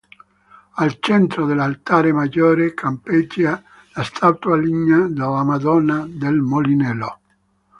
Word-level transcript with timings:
Al 0.81 0.97
centro 0.99 1.45
dell'altare 1.45 2.11
maggiore 2.11 2.73
campeggia 2.73 3.61
la 3.93 4.01
statua 4.01 4.57
lignea 4.57 5.05
della 5.05 5.43
Madonna 5.43 6.07
del 6.09 6.41
Molinello. 6.41 7.19